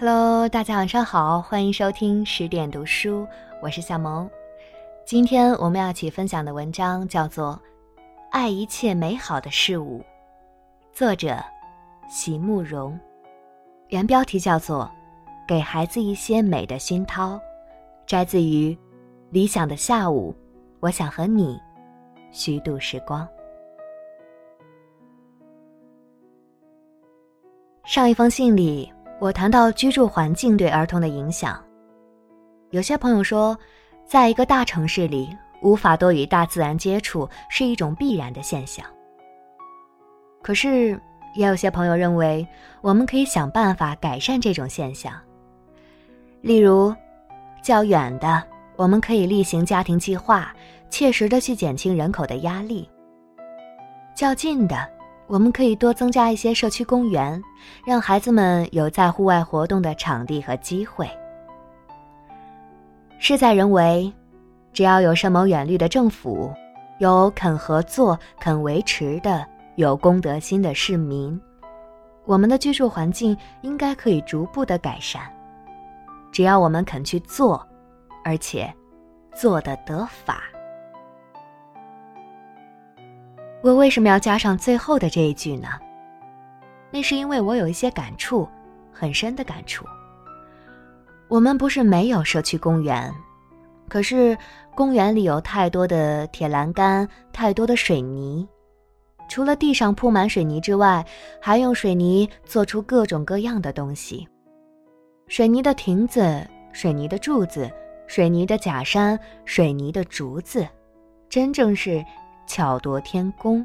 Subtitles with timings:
[0.00, 3.26] Hello，大家晚上好，欢迎收听十点读书，
[3.60, 4.30] 我是小萌。
[5.04, 7.60] 今天我们要一起分享的文章叫做
[8.30, 9.98] 《爱一切美好的事物》，
[10.92, 11.36] 作者
[12.08, 12.96] 席慕容，
[13.88, 14.88] 原标题叫做
[15.48, 17.34] 《给孩子一些美的熏陶》，
[18.06, 18.72] 摘自于
[19.30, 20.32] 《理想的下午》，
[20.78, 21.60] 我想和你
[22.30, 23.28] 虚度时光。
[27.84, 31.60] 上一封信里，我谈到居住环境对儿童的影响。
[32.70, 33.56] 有些朋友说，
[34.06, 35.28] 在一个大城市里，
[35.60, 38.84] 无法多与大自然接触是一种必然的现象。
[40.40, 41.00] 可是，
[41.34, 42.46] 也有些朋友认为，
[42.80, 45.12] 我们可以想办法改善这种现象。
[46.40, 46.94] 例如，
[47.60, 48.42] 较远的，
[48.76, 50.54] 我们可以例行家庭计划，
[50.90, 52.88] 切实的去减轻人口的压力；
[54.14, 54.88] 较近的，
[55.28, 57.40] 我们可以多增加一些社区公园，
[57.84, 61.08] 让孩子们有在户外活动的场地和机会。
[63.18, 64.10] 事在人为，
[64.72, 66.50] 只要有深谋远虑的政府，
[66.98, 71.38] 有肯合作、肯维持的有公德心的市民，
[72.24, 75.22] 我们的居住环境应该可以逐步的改善。
[76.32, 77.62] 只要我们肯去做，
[78.24, 78.72] 而且
[79.34, 80.44] 做得得法。
[83.60, 85.68] 我为什么要加上最后的这一句呢？
[86.92, 88.48] 那是因为我有一些感触，
[88.92, 89.84] 很深的感触。
[91.26, 93.12] 我们不是没有社区公园，
[93.88, 94.38] 可是
[94.74, 98.48] 公园里有太多的铁栏杆，太多的水泥。
[99.28, 101.04] 除了地上铺满水泥之外，
[101.42, 104.26] 还用水泥做出各种各样的东西：
[105.26, 107.70] 水泥的亭子、水泥的柱子、
[108.06, 110.66] 水泥的假山、水泥的竹子，
[111.28, 112.02] 真正是。
[112.48, 113.64] 巧夺天工。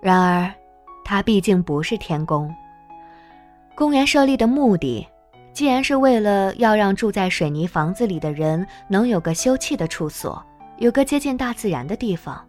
[0.00, 0.52] 然而，
[1.04, 2.52] 它毕竟不是天宫。
[3.76, 5.06] 公园设立的目的，
[5.52, 10.44] 既然是为了要让住在水泥房子里的人能有个休憩的处所，
[10.78, 12.44] 有个接近大自然的地方，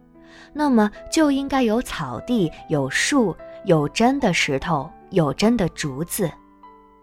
[0.52, 6.30] 那么就应该有草地、有树、有真的石头、有真的竹子，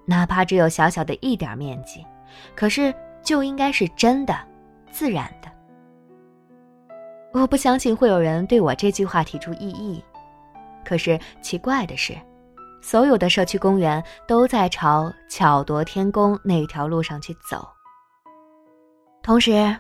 [0.05, 2.05] 哪怕只有小小的一点面积，
[2.55, 2.93] 可是
[3.23, 4.35] 就应该是真的、
[4.91, 5.31] 自然。
[7.33, 10.03] 我不相信会有人对我这句话提出异议，
[10.83, 12.13] 可是奇怪的是，
[12.81, 17.65] 所有的社区公园都在朝巧夺天工那条路上去走。
[19.23, 19.73] 同时，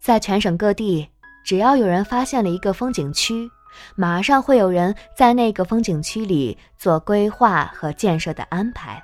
[0.00, 1.06] 在全省各地，
[1.44, 3.50] 只要有人发现了一个风景区，
[3.96, 9.02] 马上会有人在那个风景区里做规划和建设的安排。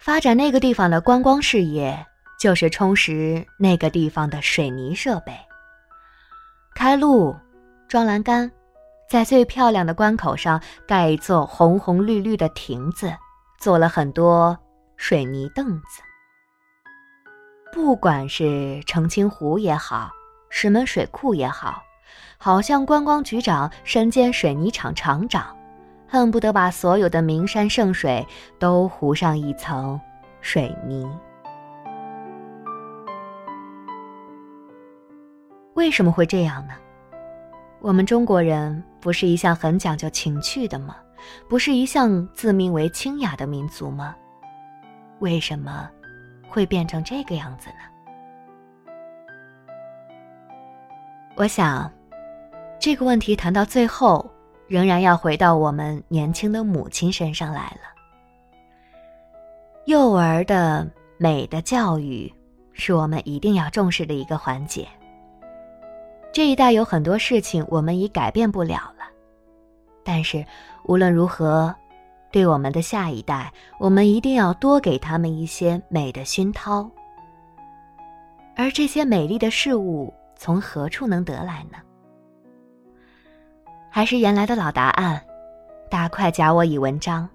[0.00, 2.06] 发展那个地方的观光事业，
[2.40, 5.32] 就是充实那个地方的水泥设备。
[6.74, 7.36] 开路，
[7.86, 8.50] 装栏杆，
[9.08, 13.12] 在最漂亮的关口上盖一座红红绿绿的亭子，
[13.58, 14.58] 做了很多
[14.96, 16.02] 水泥凳子。
[17.72, 20.10] 不管是澄清湖也好，
[20.50, 21.82] 石门水库也好，
[22.36, 25.56] 好像观光局长身兼水泥厂厂长，
[26.08, 28.26] 恨不得把所有的名山圣水
[28.58, 30.00] 都糊上一层
[30.40, 31.08] 水泥。
[35.74, 36.74] 为什么会这样呢？
[37.80, 40.96] 我们中国人不是一向很讲究情趣的吗？
[41.48, 44.14] 不是一向自命为清雅的民族吗？
[45.20, 45.88] 为什么
[46.48, 47.76] 会变成这个样子呢？
[51.36, 51.90] 我想，
[52.78, 54.30] 这个问题谈到最后，
[54.68, 57.80] 仍然要回到我们年轻的母亲身上来了。
[59.86, 60.86] 幼儿的
[61.18, 62.32] 美的教育，
[62.72, 64.86] 是我们一定要重视的一个环节。
[66.32, 69.04] 这一代有很多事情我们已改变不了了，
[70.02, 70.44] 但是
[70.84, 71.74] 无论如何，
[72.30, 76.90] 对我们的下一代，我们一定要多给他们一些美的熏陶。
[78.56, 81.78] 而这些美丽的事物从何处能得来呢？
[83.90, 85.22] 还是原来的老答案：
[85.90, 87.28] 大块假我以文章。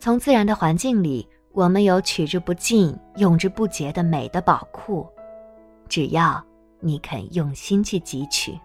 [0.00, 5.06] 从自然的环境里，我们有取之不尽、用之不竭的美的宝库，
[5.88, 6.44] 只要。
[6.80, 8.58] 你肯用心去汲取。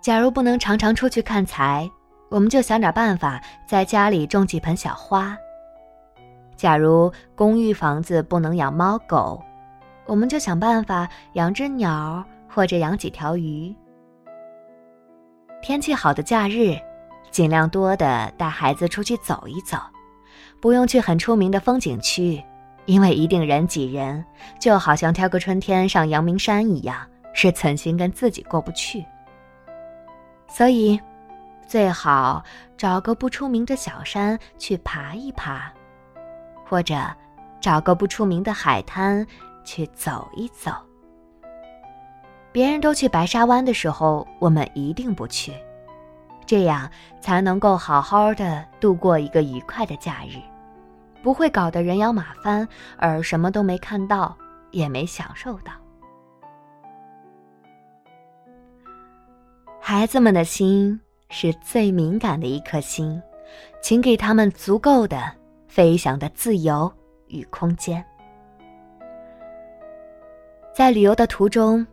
[0.00, 1.88] 假如不能常常出去看财，
[2.28, 5.36] 我们就想点办法，在家里种几盆小花。
[6.56, 9.42] 假如公寓房子不能养猫狗，
[10.06, 13.74] 我们就想办法养只鸟或者养几条鱼。
[15.62, 16.76] 天气好的假日，
[17.30, 19.78] 尽量多的带孩子出去走一走，
[20.60, 22.42] 不用去很出名的风景区。
[22.86, 24.24] 因为一定人挤人，
[24.58, 26.96] 就好像挑个春天上阳明山一样，
[27.32, 29.04] 是存心跟自己过不去。
[30.48, 31.00] 所以，
[31.66, 32.42] 最好
[32.76, 35.72] 找个不出名的小山去爬一爬，
[36.66, 36.94] 或者
[37.60, 39.26] 找个不出名的海滩
[39.64, 40.72] 去走一走。
[42.50, 45.54] 别人都去白沙湾的时候，我们一定不去，
[46.44, 50.36] 这样才能够好好的度过一个愉快的假日，
[51.22, 52.66] 不会搞得人仰马翻，
[52.98, 54.36] 而什么都没看到，
[54.70, 55.72] 也没享受到。
[59.80, 63.20] 孩子们的心是最敏感的一颗心，
[63.80, 65.32] 请给他们足够的
[65.68, 66.92] 飞翔的自由
[67.28, 68.04] 与空间。
[70.74, 71.86] 在旅游的途中，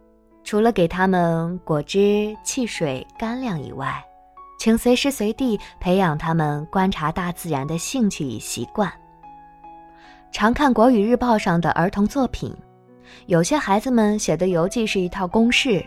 [0.43, 4.03] 除了给他们果汁、汽水、干粮以外，
[4.57, 8.91] 请随时随地培养他们观察大自然的兴趣与习惯。
[10.31, 12.55] 常看国语日报上的儿童作品，
[13.25, 15.83] 有些孩子们写的游记是一套公式。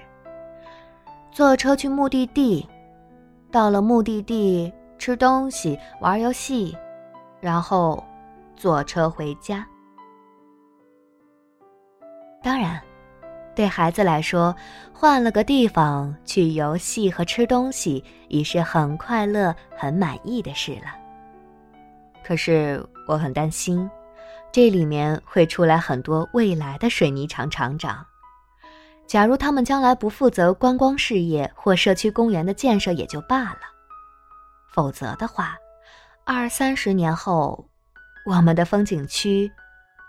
[1.30, 2.68] 坐车去目的地，
[3.50, 6.76] 到了目的地吃东西、玩游戏，
[7.40, 8.02] 然后
[8.56, 9.66] 坐车回家。
[12.42, 12.78] 当然，
[13.54, 14.54] 对孩子来说，
[14.92, 20.96] 换了个地方去游戏和吃东西已是很快乐、很满意的事了。
[22.22, 23.88] 可是我很担心，
[24.52, 28.06] 这里面会出来很多未来的水泥厂厂长。
[29.06, 33.60] 假如他们将来不负责观光事业或社区公园的建设也就罢了，
[34.72, 35.56] 否则的话，
[36.24, 37.66] 二三十年后，
[38.24, 39.50] 我们的风景区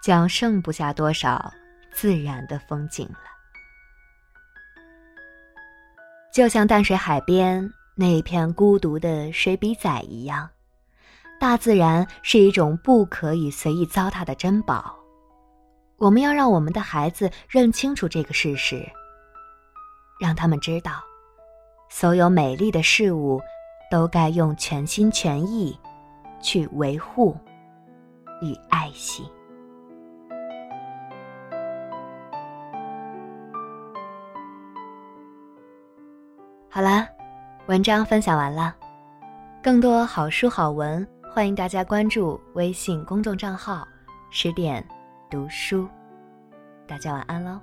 [0.01, 1.51] 将剩不下多少
[1.94, 3.18] 自然的风景了。
[6.34, 10.50] 就像淡水海边那片孤独的水笔仔一样，
[11.44, 14.95] 大自然是一种不可以随意糟蹋的珍宝。
[15.98, 18.90] 我们要让我们的孩子认清楚这个事实，
[20.22, 20.94] 让他们知道，
[21.90, 23.42] 所有美丽的事物
[23.92, 25.78] 都该用全心全意
[26.42, 27.36] 去维护
[28.42, 29.30] 与爱惜。
[36.69, 37.06] 好啦，
[37.66, 38.74] 文章分享完了，
[39.62, 43.88] 更多好书好文，欢迎大家关注微信公众账号
[44.30, 44.88] “十点”。
[45.31, 45.89] 读书，
[46.88, 47.59] 大家晚安喽。